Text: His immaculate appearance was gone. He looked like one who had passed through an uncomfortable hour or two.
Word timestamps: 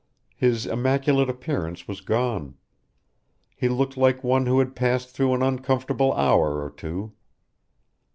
His 0.35 0.65
immaculate 0.65 1.29
appearance 1.29 1.87
was 1.87 2.01
gone. 2.01 2.55
He 3.55 3.69
looked 3.69 3.95
like 3.97 4.23
one 4.23 4.47
who 4.47 4.57
had 4.57 4.75
passed 4.75 5.11
through 5.11 5.35
an 5.35 5.43
uncomfortable 5.43 6.11
hour 6.13 6.59
or 6.65 6.71
two. 6.71 7.11